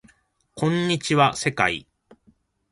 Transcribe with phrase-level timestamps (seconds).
[0.55, 1.85] こんにちは世界